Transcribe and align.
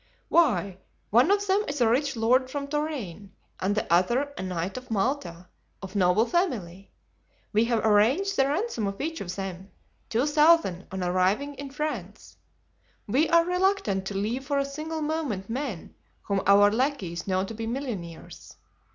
"Why, 0.29 0.79
one 1.11 1.29
of 1.29 1.45
them 1.45 1.63
is 1.67 1.79
a 1.79 1.87
rich 1.87 2.15
lord 2.15 2.49
from 2.49 2.67
Touraine 2.67 3.33
and 3.59 3.75
the 3.75 3.85
other 3.93 4.33
a 4.35 4.41
knight 4.41 4.75
of 4.75 4.89
Malta, 4.89 5.47
of 5.83 5.95
noble 5.95 6.25
family. 6.25 6.89
We 7.53 7.65
have 7.65 7.85
arranged 7.85 8.35
the 8.35 8.47
ransom 8.47 8.87
of 8.87 8.99
each 8.99 9.21
of 9.21 9.35
them—2,000 9.35 10.87
on 10.91 11.03
arriving 11.03 11.53
in 11.53 11.69
France. 11.69 12.37
We 13.05 13.29
are 13.29 13.45
reluctant 13.45 14.05
to 14.07 14.17
leave 14.17 14.43
for 14.43 14.57
a 14.57 14.65
single 14.65 15.03
moment 15.03 15.51
men 15.51 15.93
whom 16.23 16.41
our 16.47 16.71
lackeys 16.71 17.27
know 17.27 17.43
to 17.43 17.53
be 17.53 17.67
millionaires. 17.67 18.55